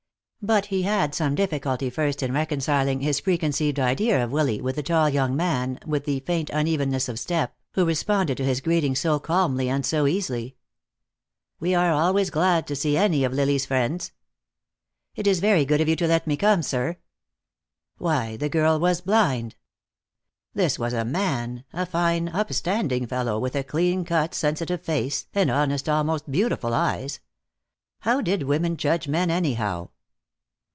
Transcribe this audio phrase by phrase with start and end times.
[0.43, 4.81] But he had some difficulty first in reconciling his preconceived idea of Willy with the
[4.81, 9.19] tall young man, with the faint unevenness of step, who responded to his greeting so
[9.19, 10.55] calmly and so easily.
[11.59, 14.13] "We are always glad to see any of Lily's friends."
[15.13, 16.97] "It is very good of you to let me come, sir."
[17.99, 19.55] Why, the girl was blind.
[20.55, 25.27] This was a man, a fine, up standing fellow, with a clean cut, sensitive face,
[25.35, 27.19] and honest, almost beautiful eyes.
[27.99, 29.89] How did women judge men, anyhow?